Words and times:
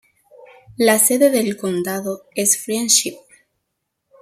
La 0.79 0.97
sede 0.97 1.29
del 1.29 1.55
condado 1.57 2.23
es 2.33 2.57
Friendship. 2.63 3.17